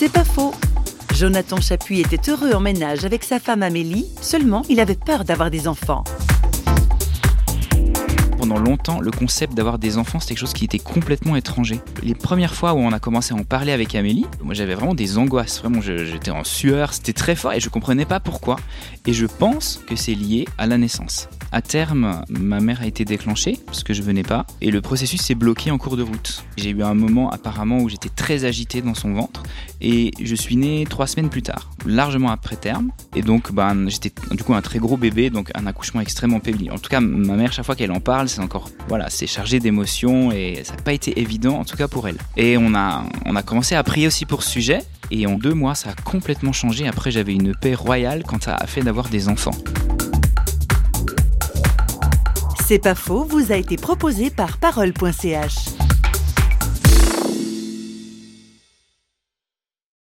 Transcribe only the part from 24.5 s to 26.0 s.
et le processus s'est bloqué en cours